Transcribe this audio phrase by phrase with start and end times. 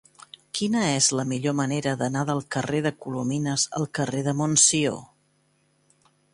[0.59, 4.99] Quina és la millor manera d'anar del carrer de Colomines al carrer de Montsió?